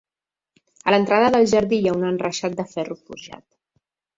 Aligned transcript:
A 0.85 0.93
l'entrada 0.95 1.27
del 1.35 1.45
jardí 1.53 1.81
hi 1.81 1.91
ha 1.91 1.95
un 1.99 2.09
enreixat 2.09 2.59
de 2.61 2.69
ferro 2.73 2.99
forjat. 3.03 3.47